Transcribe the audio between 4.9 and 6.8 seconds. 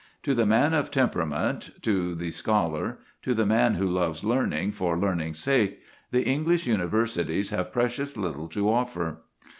learning's sake, the English